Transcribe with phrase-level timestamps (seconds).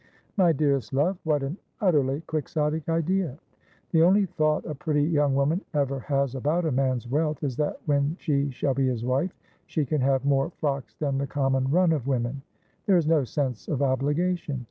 [0.35, 3.37] ''My dearest love, what an utterly quixotic idea.
[3.91, 7.79] The only thought a pretty young woman ever has about a man's wealth is that
[7.85, 9.37] when she shall be his wife
[9.67, 12.41] she can have more frocks than the common run of women.
[12.87, 14.59] There is no sense of obligation.